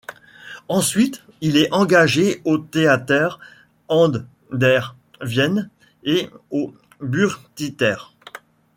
Ensuite, 0.67 1.21
il 1.41 1.57
est 1.57 1.71
engagé 1.71 2.41
au 2.43 2.57
Theater 2.57 3.39
an 3.87 4.11
der 4.51 4.95
Wien 5.21 5.69
et 6.03 6.27
au 6.49 6.73
Burgtheater. 7.01 8.11